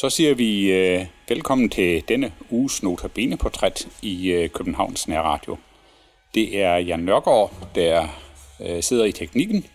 Så 0.00 0.10
siger 0.10 0.34
vi 0.34 0.72
øh, 0.72 1.06
velkommen 1.28 1.68
til 1.68 2.08
denne 2.08 2.32
uges 2.50 2.82
Notabene-portræt 2.82 3.88
i 4.02 4.30
øh, 4.30 4.48
Københavns 4.48 5.08
Nærradio. 5.08 5.56
Det 6.34 6.62
er 6.62 6.76
Jan 6.76 7.00
Nørgaard, 7.00 7.52
der 7.74 8.08
øh, 8.60 8.82
sidder 8.82 9.04
i 9.04 9.12
teknikken. 9.12 9.66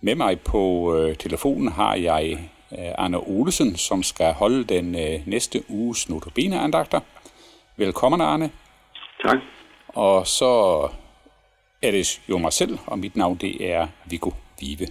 Med 0.00 0.14
mig 0.14 0.40
på 0.40 0.94
øh, 0.94 1.16
telefonen 1.16 1.68
har 1.68 1.94
jeg 1.94 2.38
øh, 2.72 2.92
Arne 2.98 3.18
Olesen, 3.18 3.76
som 3.76 4.02
skal 4.02 4.32
holde 4.32 4.64
den 4.64 4.94
øh, 4.94 5.20
næste 5.26 5.62
uges 5.68 6.08
Notabene-andagter. 6.08 7.00
Velkommen, 7.76 8.20
Arne. 8.20 8.50
Tak. 9.22 9.38
Og 9.88 10.26
så 10.26 10.88
er 11.82 11.90
det 11.90 12.20
jo 12.28 12.38
mig 12.38 12.52
selv, 12.52 12.78
og 12.86 12.98
mit 12.98 13.16
navn 13.16 13.36
det 13.36 13.70
er 13.70 13.86
Viggo 14.04 14.30
Vive. 14.60 14.86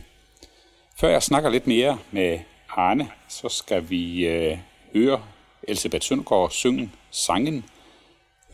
Før 1.00 1.10
jeg 1.10 1.24
snakker 1.24 1.50
lidt 1.50 1.68
mere 1.68 1.98
med 2.12 2.40
Arne, 2.72 3.12
så 3.28 3.50
skal 3.50 3.90
vi 3.90 4.28
øh, 4.28 4.58
høre 4.94 5.24
Elisabeth 5.64 6.06
Søndergaard 6.06 6.52
synge 6.52 6.92
sangen 7.12 7.66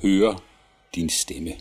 Høre 0.01 0.37
din 0.95 1.09
stemme. 1.09 1.51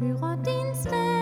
Hører 0.00 0.42
din 0.44 0.76
stemme 0.82 1.19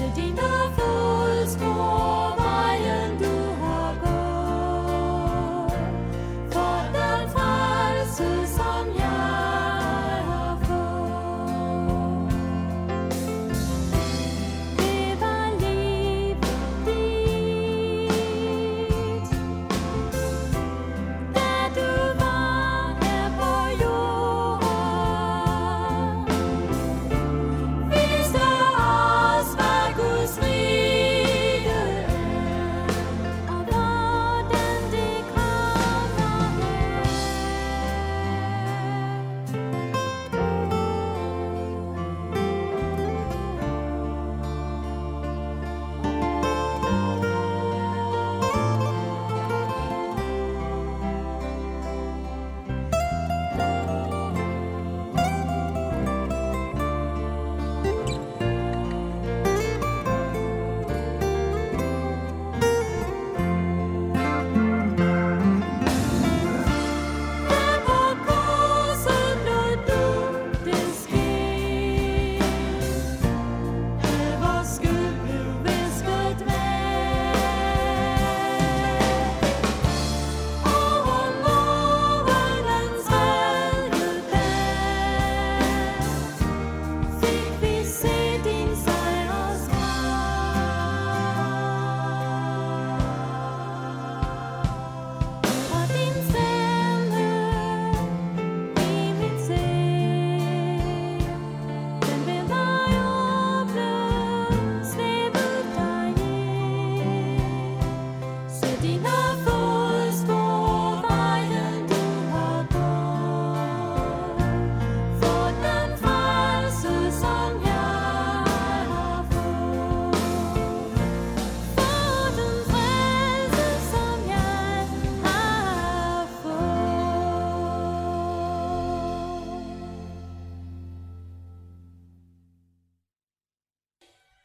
til 0.00 0.12
dine 0.16 0.48
fodspor, 0.76 1.99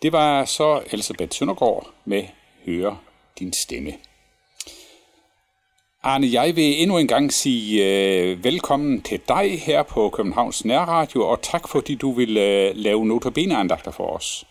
Det 0.05 0.13
var 0.13 0.45
så 0.45 0.83
Elisabeth 0.93 1.31
Søndergaard 1.31 1.87
med 2.05 2.23
Høre 2.65 2.97
din 3.39 3.53
stemme. 3.53 3.91
Arne, 6.03 6.27
jeg 6.33 6.55
vil 6.55 6.81
endnu 6.81 6.97
en 6.97 7.07
gang 7.07 7.33
sige 7.33 7.67
øh, 7.83 8.43
velkommen 8.43 9.01
til 9.01 9.19
dig 9.27 9.61
her 9.61 9.83
på 9.83 10.09
Københavns 10.09 10.65
Nærradio, 10.65 11.21
og 11.21 11.41
tak 11.41 11.61
fordi 11.71 11.95
du 11.95 12.11
vil 12.11 12.37
øh, 12.37 12.71
lave 12.75 13.05
notabene-andagter 13.05 13.91
for 13.91 14.07
os. 14.07 14.45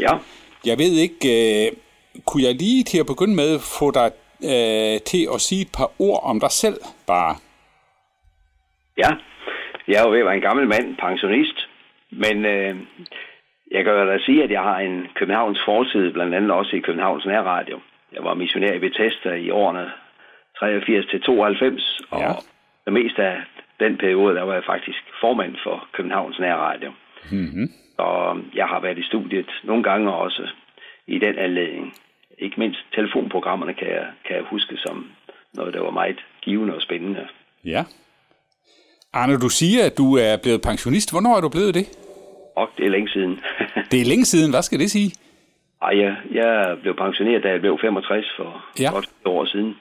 Ja, 0.00 0.18
Jeg 0.66 0.78
ved 0.78 0.92
ikke, 0.92 1.66
øh, 1.66 1.72
kunne 2.26 2.42
jeg 2.42 2.54
lige 2.54 2.84
til 2.84 2.98
at 2.98 3.06
begynde 3.06 3.34
med 3.34 3.58
få 3.58 3.90
dig 3.90 4.10
øh, 4.44 5.00
til 5.00 5.28
at 5.34 5.40
sige 5.40 5.62
et 5.62 5.72
par 5.72 5.90
ord 5.98 6.20
om 6.22 6.40
dig 6.40 6.50
selv 6.50 6.78
bare? 7.06 7.36
Ja, 8.98 9.10
jeg 9.88 9.96
er 10.00 10.04
jo 10.06 10.10
ved 10.10 10.18
at 10.18 10.26
være 10.26 10.34
en 10.34 10.48
gammel 10.48 10.68
mand, 10.68 10.96
pensionist, 10.96 11.68
men 12.10 12.44
øh, 12.44 12.76
jeg 13.70 13.84
kan 13.84 13.92
jo 13.92 14.06
da 14.06 14.18
sige, 14.18 14.44
at 14.44 14.50
jeg 14.50 14.62
har 14.62 14.78
en 14.78 15.06
Københavns 15.14 15.60
forside, 15.64 16.12
blandt 16.12 16.34
andet 16.34 16.50
også 16.50 16.76
i 16.76 16.80
Københavns 16.80 17.26
Nærradio. 17.26 17.80
Jeg 18.12 18.24
var 18.24 18.34
missionær 18.34 18.72
i 18.72 18.78
Bethesda 18.78 19.30
i 19.34 19.50
årene 19.50 19.90
83 20.58 21.06
til 21.06 21.20
92, 21.22 22.00
og 22.10 22.20
Ja. 22.20 22.32
det 22.84 22.92
meste 22.92 23.22
af 23.24 23.36
den 23.80 23.96
periode, 23.98 24.34
der 24.34 24.42
var 24.42 24.54
jeg 24.54 24.64
faktisk 24.64 25.02
formand 25.20 25.56
for 25.64 25.88
Københavns 25.92 26.38
Nærradio. 26.38 26.92
Mm-hmm. 27.30 27.68
Og 27.98 28.38
jeg 28.54 28.66
har 28.66 28.80
været 28.80 28.98
i 28.98 29.02
studiet 29.06 29.50
nogle 29.64 29.82
gange 29.82 30.12
også 30.12 30.48
i 31.06 31.18
den 31.18 31.38
anledning. 31.38 31.94
Ikke 32.38 32.60
mindst 32.60 32.80
telefonprogrammerne 32.94 33.74
kan 33.74 33.88
jeg, 33.88 34.06
kan 34.26 34.36
jeg 34.36 34.44
huske 34.44 34.76
som 34.76 35.06
noget, 35.54 35.74
der 35.74 35.80
var 35.80 35.90
meget 35.90 36.18
givende 36.42 36.74
og 36.74 36.82
spændende. 36.82 37.28
Ja. 37.64 37.84
Arne, 39.12 39.38
du 39.38 39.48
siger, 39.48 39.86
at 39.86 39.98
du 39.98 40.16
er 40.16 40.36
blevet 40.42 40.62
pensionist. 40.62 41.12
Hvornår 41.12 41.36
er 41.36 41.40
du 41.40 41.48
blevet 41.48 41.74
det? 41.74 41.86
Og 42.56 42.68
det 42.78 42.86
er 42.86 42.90
længe 42.90 43.08
siden. 43.08 43.40
Det 43.90 44.00
er 44.00 44.04
længe 44.04 44.24
siden. 44.24 44.50
Hvad 44.52 44.62
skal 44.62 44.78
det 44.78 44.90
sige? 44.90 45.12
Ej, 45.82 45.98
jeg, 45.98 46.16
jeg 46.32 46.76
blev 46.82 46.96
pensioneret, 46.96 47.42
da 47.42 47.48
jeg 47.48 47.60
blev 47.60 47.78
65 47.80 48.26
for 48.36 48.64
Ja. 48.78 48.82
ja. 48.82 48.90
godt 48.92 49.04
et 49.04 49.26
år 49.26 49.44
siden. 49.44 49.76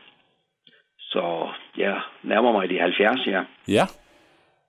Så 0.99 1.47
jeg 1.77 2.01
nærmer 2.23 2.51
mig 2.51 2.69
de 2.69 2.79
70, 2.79 3.19
ja. 3.27 3.41
Ja. 3.67 3.85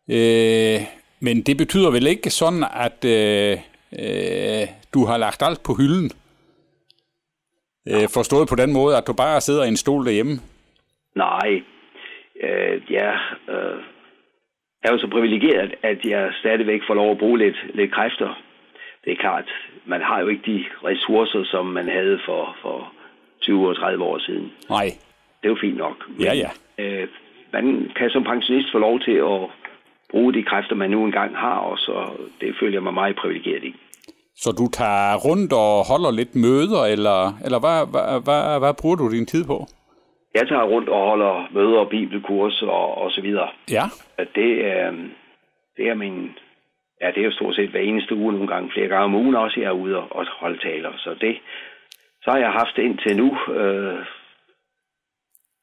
Øh, 0.09 0.81
men 1.21 1.43
det 1.43 1.57
betyder 1.57 1.91
vel 1.91 2.07
ikke 2.07 2.31
sådan, 2.31 2.65
at 2.87 3.05
øh, 3.05 3.53
øh, 3.93 4.69
du 4.95 5.05
har 5.05 5.17
lagt 5.17 5.43
alt 5.43 5.63
på 5.67 5.75
hylden? 5.75 6.11
Øh, 7.89 8.09
forstået 8.15 8.49
på 8.49 8.55
den 8.55 8.73
måde, 8.73 8.97
at 8.97 9.07
du 9.07 9.13
bare 9.13 9.41
sidder 9.41 9.65
i 9.65 9.69
en 9.69 9.77
stol 9.77 10.07
derhjemme? 10.07 10.41
Nej, 11.17 11.63
øh, 12.43 12.83
jeg 12.91 13.19
øh, 13.49 13.83
er 14.83 14.93
jo 14.93 14.99
så 14.99 15.09
privilegeret, 15.17 15.75
at 15.83 15.99
jeg 16.05 16.33
stadigvæk 16.41 16.81
får 16.87 16.95
lov 16.95 17.11
at 17.11 17.19
bruge 17.19 17.39
lidt, 17.39 17.59
lidt 17.75 17.93
kræfter. 17.93 18.31
Det 19.05 19.13
er 19.13 19.17
klart, 19.17 19.49
man 19.87 20.01
har 20.01 20.21
jo 20.21 20.29
ikke 20.29 20.43
de 20.53 20.65
ressourcer, 20.85 21.45
som 21.45 21.67
man 21.67 21.89
havde 21.89 22.19
for, 22.27 22.57
for 22.63 22.93
20 23.43 23.69
og 23.69 23.77
30 23.77 24.05
år 24.05 24.19
siden. 24.19 24.53
Nej. 24.71 24.89
Det 25.41 25.47
er 25.49 25.53
jo 25.55 25.59
fint 25.61 25.77
nok. 25.77 25.97
Men, 26.09 26.21
Ja, 26.27 26.33
ja. 26.35 26.51
Øh, 26.79 27.09
man 27.53 27.91
kan 27.97 28.11
som 28.11 28.25
pensionist 28.25 28.69
få 28.73 28.79
lov 28.79 29.01
til 29.01 29.17
at 29.33 29.41
bruge 30.11 30.35
de 30.35 30.43
kræfter, 30.43 30.75
man 30.75 30.91
nu 30.91 31.05
engang 31.05 31.37
har, 31.37 31.57
og 31.57 31.79
så 31.79 32.11
det 32.41 32.55
føler 32.61 32.73
jeg 32.73 32.83
mig 32.83 32.95
meget 32.95 33.17
privilegeret 33.17 33.65
i. 33.65 33.75
Så 34.37 34.51
du 34.53 34.67
tager 34.73 35.17
rundt 35.17 35.53
og 35.53 35.73
holder 35.91 36.11
lidt 36.11 36.35
møder, 36.35 36.83
eller, 36.95 37.39
eller 37.45 37.61
hvad, 37.65 37.79
hvad, 37.93 38.23
hvad, 38.25 38.59
hvad 38.59 38.75
bruger 38.81 38.97
du 38.97 39.11
din 39.13 39.27
tid 39.27 39.45
på? 39.45 39.67
Jeg 40.35 40.49
tager 40.49 40.63
rundt 40.63 40.89
og 40.89 41.07
holder 41.09 41.49
møder 41.51 41.79
og 41.79 41.89
bibelkurs 41.89 42.63
og, 42.63 42.95
og 42.99 43.11
så 43.11 43.21
videre. 43.21 43.51
Ja. 43.71 43.85
At 44.19 44.29
det, 44.35 44.67
er, 44.67 44.93
det 45.77 45.89
er 45.89 45.95
min... 45.95 46.39
Ja, 47.01 47.07
det 47.07 47.19
er 47.19 47.25
jo 47.25 47.33
stort 47.33 47.55
set 47.55 47.71
hver 47.71 47.81
eneste 47.81 48.15
uge, 48.15 48.33
nogle 48.33 48.49
gange 48.49 48.71
flere 48.73 48.89
gange 48.89 49.05
om 49.05 49.15
ugen 49.15 49.35
også, 49.35 49.61
jeg 49.61 49.67
er 49.67 49.81
ude 49.85 49.97
og, 49.97 50.07
og 50.11 50.27
holde 50.41 50.59
taler. 50.59 50.93
Så 50.97 51.15
det, 51.21 51.39
så 52.23 52.31
har 52.31 52.39
jeg 52.39 52.53
haft 52.53 52.79
indtil 52.79 53.17
nu 53.17 53.55
øh, 53.55 54.07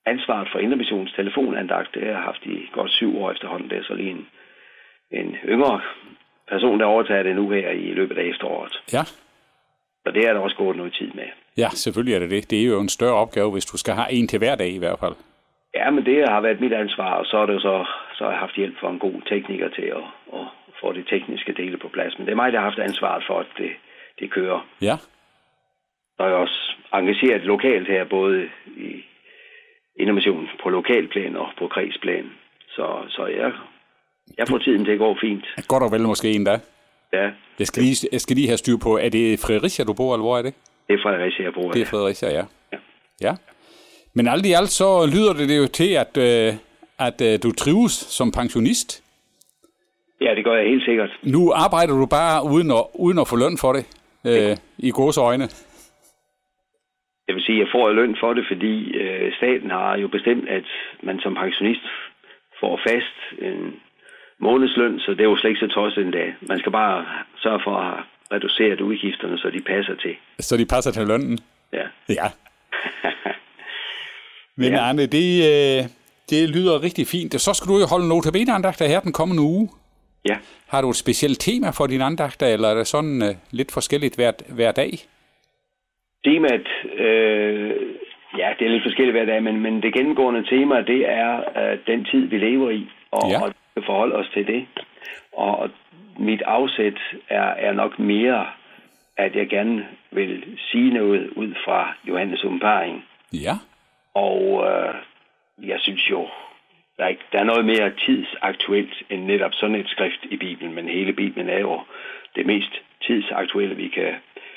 ansvaret 0.06 0.48
for 0.52 0.60
Indermissions 0.60 1.14
telefonandagt. 1.14 1.94
Det 1.94 2.02
har 2.02 2.10
jeg 2.10 2.22
haft 2.22 2.46
i 2.46 2.69
godt 2.72 2.92
syv 2.92 3.18
år 3.18 3.31
efterhånden. 3.31 3.69
Det 3.69 3.78
er 3.78 3.84
så 3.84 3.94
lige 3.94 4.12
en, 4.12 4.28
en 5.12 5.38
yngre 5.46 5.81
person, 6.48 6.80
der 6.80 6.86
overtager 6.86 7.24
det 7.24 7.36
nu 7.36 7.50
her 7.50 7.69
i 7.69 7.94
løbet 7.94 8.18
af 8.18 8.24
efteråret. 8.24 8.84
Ja. 8.94 9.04
Så 10.04 10.12
det 10.14 10.28
er 10.28 10.34
der 10.34 10.40
også 10.40 10.56
gået 10.56 10.78
noget 10.78 10.94
tid 10.94 11.12
med. 11.12 11.30
Ja, 11.57 11.69
selvfølgelig 11.69 12.15
er 12.15 12.19
det 12.19 12.30
det. 12.30 12.50
Det 12.51 12.62
er 12.62 12.65
jo 12.65 12.80
en 12.80 12.89
større 12.89 13.13
opgave, 13.13 13.51
hvis 13.51 13.65
du 13.65 13.77
skal 13.77 13.94
have 13.94 14.12
en 14.12 14.27
til 14.27 14.39
hver 14.39 14.56
dag 14.56 14.69
i 14.69 14.77
hvert 14.77 15.00
fald. 15.00 15.15
Ja, 15.75 15.89
men 15.92 16.06
det 16.06 16.30
har 16.30 16.42
været 16.42 16.62
mit 16.62 16.74
ansvar, 16.74 17.13
og 17.13 17.25
så 17.25 17.38
er 17.38 17.45
det 17.45 17.62
så, 17.62 17.86
så 18.18 18.24
har 18.24 18.31
jeg 18.31 18.39
haft 18.39 18.56
hjælp 18.56 18.75
fra 18.80 18.89
en 18.89 19.00
god 19.00 19.21
tekniker 19.30 19.69
til 19.69 19.88
at, 20.00 20.06
at 20.33 20.45
få 20.81 20.94
de 20.94 21.04
tekniske 21.04 21.54
dele 21.54 21.77
på 21.77 21.88
plads. 21.94 22.18
Men 22.18 22.25
det 22.25 22.31
er 22.31 22.36
mig, 22.36 22.51
der 22.51 22.59
har 22.59 22.69
haft 22.69 22.80
ansvaret 22.80 23.24
for, 23.27 23.39
at 23.39 23.45
det, 23.57 23.71
det 24.19 24.31
kører. 24.31 24.68
Ja. 24.81 24.95
Så 26.15 26.24
er 26.24 26.27
jeg 26.27 26.36
også 26.36 26.59
engageret 26.94 27.42
lokalt 27.42 27.88
her, 27.88 28.04
både 28.06 28.50
i 28.77 28.89
innovation 30.00 30.48
på 30.63 30.69
lokalplan 30.69 31.36
og 31.36 31.48
på 31.59 31.68
kredsplan. 31.68 32.25
Så, 32.69 32.86
så 33.09 33.25
jeg, 33.25 33.51
jeg 34.38 34.48
får 34.48 34.57
tiden 34.57 34.86
til 34.86 34.92
at 34.92 35.00
gå 35.00 35.18
fint. 35.21 35.45
Godt 35.68 35.83
og 35.83 35.92
vel 35.92 36.01
måske 36.01 36.31
en 36.31 36.44
dag. 36.44 36.59
Ja, 37.13 37.30
Jeg 37.59 37.68
skal, 37.68 37.83
lige, 37.83 38.07
jeg 38.12 38.21
skal 38.21 38.36
lige 38.36 38.48
have 38.48 38.57
styr 38.57 38.77
på, 38.83 38.98
er 38.98 39.09
det 39.09 39.39
Fredericia, 39.39 39.86
du 39.86 39.94
bor, 39.94 40.13
eller 40.13 40.24
hvor 40.24 40.38
er 40.38 40.42
det? 40.42 40.54
Det 40.88 40.94
er 40.94 41.01
Fredericia, 41.04 41.44
jeg 41.44 41.54
bruger. 41.54 41.72
Det 41.72 41.81
er 41.81 41.86
Fredericia, 41.86 42.30
ja. 42.30 42.45
Ja. 42.74 42.78
Ja. 43.22 43.34
Men 44.13 44.28
alt 44.28 44.45
i 44.45 44.54
alt, 44.54 44.69
så 44.69 45.06
lyder 45.16 45.34
det 45.34 45.50
det 45.50 45.57
jo 45.57 45.68
til, 45.68 45.92
at, 46.04 46.18
øh, 46.18 46.54
at 47.00 47.22
øh, 47.22 47.39
du 47.44 47.51
trives 47.51 47.92
som 47.92 48.31
pensionist. 48.31 49.04
Ja, 50.22 50.36
det 50.36 50.44
gør 50.44 50.56
jeg 50.56 50.68
helt 50.68 50.86
sikkert. 50.86 51.10
Nu 51.24 51.51
arbejder 51.51 51.94
du 51.94 52.06
bare 52.06 52.45
uden 52.54 52.72
at, 52.72 52.84
uden 52.94 53.19
at 53.19 53.28
få 53.28 53.36
løn 53.36 53.57
for 53.57 53.74
det, 53.74 53.86
øh, 54.30 54.57
i 54.78 54.92
gode 54.92 55.22
øjne. 55.22 55.48
Jeg 57.28 57.36
vil 57.36 57.44
sige, 57.44 57.57
at 57.57 57.63
jeg 57.66 57.72
får 57.72 57.92
løn 57.92 58.16
for 58.19 58.33
det, 58.33 58.45
fordi 58.48 58.74
øh, 58.98 59.33
staten 59.33 59.69
har 59.69 59.98
jo 59.98 60.07
bestemt, 60.07 60.50
at 60.50 60.68
man 61.04 61.19
som 61.19 61.36
pensionist 61.36 61.86
får 62.60 62.80
fast 62.88 63.18
en 63.42 63.75
månedsløn, 64.40 65.00
så 65.00 65.12
det 65.12 65.22
er 65.22 65.30
jo 65.31 65.38
slet 65.38 65.50
ikke 65.50 65.66
så 65.66 65.68
tosset 65.68 66.06
en 66.06 66.12
dag. 66.12 66.36
Man 66.42 66.60
skal 66.60 66.72
bare 66.72 67.06
sørge 67.44 67.62
for 67.63 67.75
at 67.75 68.04
reducere 68.34 68.84
udgifterne, 68.84 69.38
så 69.38 69.50
de 69.50 69.62
passer 69.62 69.96
til. 69.96 70.16
Så 70.40 70.58
de 70.58 70.66
passer 70.66 70.92
til 70.92 71.08
lønnen. 71.08 71.38
Ja. 71.74 71.86
Ja. 72.10 72.28
Men 74.62 74.72
ja. 74.74 74.80
Arne, 74.80 75.06
det, 75.06 75.28
øh, 75.52 75.84
det 76.30 76.50
lyder 76.50 76.84
rigtig 76.84 77.08
fint. 77.08 77.42
Så 77.42 77.54
skal 77.54 77.68
du 77.74 77.78
jo 77.80 77.86
holde 77.86 78.08
notabene-andagter 78.08 78.88
her 78.88 79.00
den 79.00 79.14
kommende 79.14 79.42
uge. 79.44 79.70
ja. 80.30 80.38
Har 80.70 80.82
du 80.82 80.90
et 80.90 80.96
specielt 80.96 81.40
tema 81.40 81.70
for 81.70 81.88
dine 81.88 82.04
andagter, 82.04 82.48
eller 82.48 82.68
er 82.70 82.76
det 82.76 82.88
sådan 82.88 83.22
øh, 83.22 83.36
lidt 83.52 83.72
forskelligt 83.74 84.16
hver, 84.16 84.32
hver 84.56 84.72
dag? 84.72 84.92
Temaet, 86.26 86.68
øh, 87.06 87.70
ja, 88.38 88.50
det 88.60 88.66
er 88.68 88.72
lidt 88.72 88.84
forskelligt 88.84 89.18
hver 89.18 89.26
dag, 89.26 89.44
men, 89.44 89.62
men 89.62 89.82
det 89.82 89.94
gennemgående 89.94 90.44
tema, 90.50 90.76
det 90.82 91.02
er 91.10 91.32
øh, 91.62 91.78
den 91.88 92.06
tid, 92.06 92.28
vi 92.28 92.38
lever 92.38 92.70
i, 92.70 92.88
og, 93.12 93.30
Ja. 93.30 93.42
og 93.42 93.54
forholde 93.86 94.16
os 94.16 94.30
til 94.34 94.48
det. 94.48 94.66
Og 95.34 95.70
mit 96.19 96.42
afsæt 96.42 97.00
er, 97.30 97.50
er 97.68 97.74
nok 97.74 98.00
mere, 98.00 98.46
at 99.18 99.36
jeg 99.36 99.50
gerne 99.50 99.88
vil 100.12 100.44
sige 100.72 100.94
noget 100.94 101.30
ud 101.30 101.54
fra 101.66 101.94
Johannes 102.08 102.44
åbenbaring. 102.44 103.06
Ja. 103.34 103.56
Og 104.14 104.66
øh, 104.68 104.96
jeg 105.69 105.80
synes 105.80 106.10
jo, 106.10 106.28
der 106.98 107.04
er, 107.04 107.08
ikke, 107.08 107.24
der 107.31 107.40
er 107.40 107.44
noget 107.44 107.66
mere 107.66 107.92
tidsaktuelt 108.06 108.94
end 109.09 109.24
netop 109.24 109.52
sådan 109.54 109.76
et 109.76 109.90
skrift 109.90 110.26
i 110.31 110.38
Bibelen, 110.38 110.76
men 110.76 110.88
hele 110.88 111.14
Bibelen 111.14 111.50
er 111.50 111.59
jo 111.59 111.81
det 112.36 112.45
mest 112.45 112.71
tidsaktuelle, 113.02 113.76
vi 113.76 113.88
kan 113.88 114.14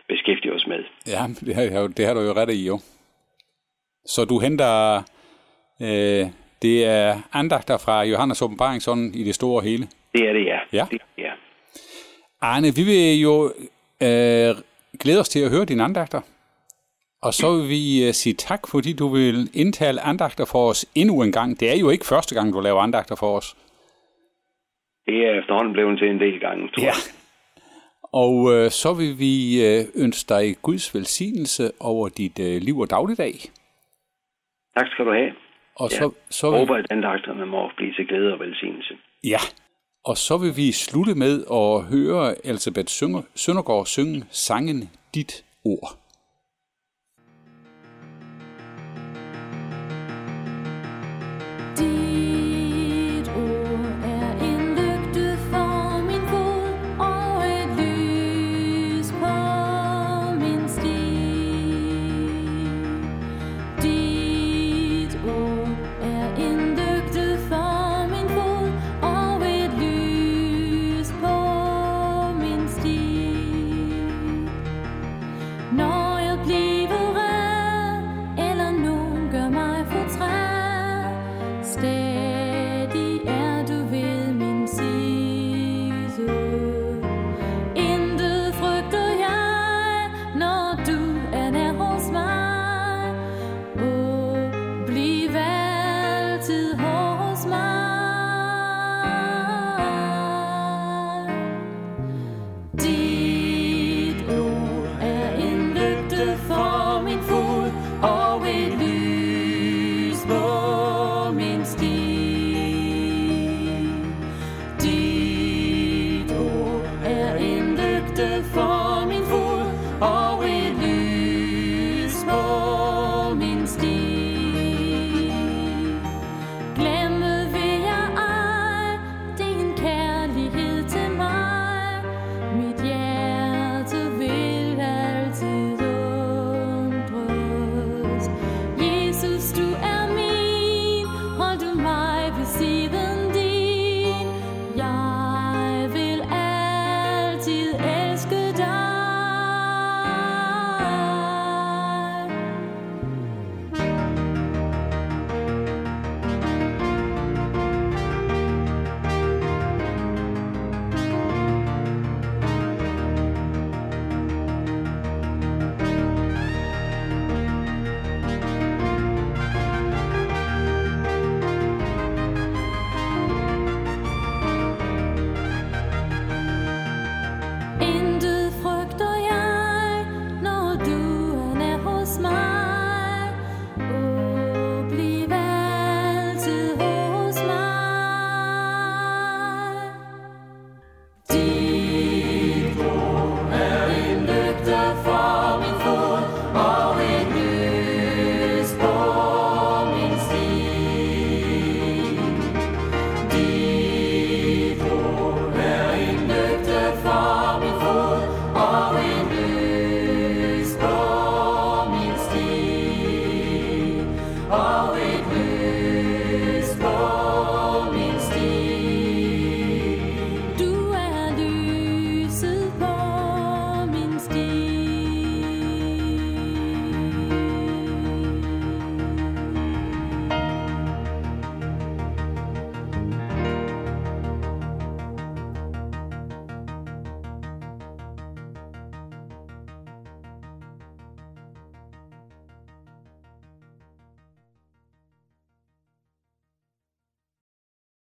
beskæftige 0.08 0.54
os 0.54 0.66
med. 0.66 0.84
Ja, 1.06 1.22
det 1.46 1.54
har, 1.54 1.88
det 1.96 2.06
har 2.06 2.14
du 2.14 2.20
jo 2.20 2.32
ret 2.32 2.50
i, 2.50 2.66
jo. 2.66 2.78
Så 4.06 4.24
du 4.24 4.38
henter, 4.38 4.96
øh, 5.82 6.26
det 6.62 6.84
er 6.84 7.20
andagter 7.32 7.78
fra 7.78 8.02
Johannes 8.02 8.42
åbenbaring 8.42 8.82
sådan 8.82 9.10
i 9.14 9.24
det 9.24 9.34
store 9.34 9.62
hele. 9.62 9.86
Det 10.12 10.28
er 10.28 10.32
det, 10.32 10.44
ja. 10.44 10.58
Ja. 10.72 10.86
Det, 10.90 11.00
ja. 11.18 11.29
Arne, 12.42 12.66
vi 12.78 12.82
vil 12.90 13.20
jo 13.20 13.34
øh, 14.02 14.54
glæde 15.00 15.20
os 15.20 15.28
til 15.28 15.40
at 15.44 15.50
høre 15.50 15.64
dine 15.64 15.84
andagter. 15.84 16.20
Og 17.22 17.34
så 17.34 17.56
vil 17.56 17.68
vi 17.68 18.06
øh, 18.06 18.12
sige 18.12 18.34
tak, 18.34 18.60
fordi 18.68 18.92
du 18.92 19.08
vil 19.08 19.50
indtale 19.54 20.00
andagter 20.00 20.44
for 20.44 20.68
os 20.70 20.86
endnu 20.94 21.22
en 21.22 21.32
gang. 21.32 21.60
Det 21.60 21.70
er 21.74 21.78
jo 21.78 21.90
ikke 21.90 22.06
første 22.06 22.34
gang, 22.34 22.52
du 22.52 22.60
laver 22.60 22.80
andagter 22.80 23.16
for 23.16 23.36
os. 23.36 23.56
Det 25.06 25.16
er 25.26 25.38
efterhånden 25.40 25.72
blevet 25.72 25.98
til 25.98 26.08
en 26.10 26.20
del 26.20 26.40
gange, 26.40 26.68
tror 26.68 26.82
Ja. 26.82 26.86
jeg. 26.86 26.94
Og 28.12 28.52
øh, 28.54 28.70
så 28.70 28.94
vil 28.94 29.18
vi 29.18 29.34
øh, 29.66 29.84
ønske 30.04 30.28
dig 30.34 30.56
Guds 30.62 30.94
velsignelse 30.94 31.72
over 31.80 32.08
dit 32.08 32.38
øh, 32.38 32.56
liv 32.62 32.78
og 32.78 32.90
dagligdag. 32.90 33.34
Tak 34.78 34.86
skal 34.92 35.04
du 35.06 35.12
have. 35.12 35.32
Og 35.76 35.90
Ja. 35.90 35.96
så, 35.96 36.10
så 36.30 36.46
Jeg 36.46 36.52
vil, 36.52 36.58
håber, 36.68 36.74
at 36.76 36.86
andagterne 36.90 37.46
må 37.46 37.70
blive 37.76 37.92
til 37.94 38.06
glæde 38.06 38.32
og 38.32 38.40
velsignelse. 38.40 38.94
ja. 39.24 39.38
Og 40.04 40.18
så 40.18 40.36
vil 40.36 40.56
vi 40.56 40.72
slutte 40.72 41.14
med 41.14 41.44
at 41.52 41.82
høre 41.82 42.46
Elisabeth 42.46 42.92
Søndergaard 43.34 43.86
synge 43.86 44.24
sangen 44.30 44.90
Dit 45.14 45.44
Ord. 45.64 45.99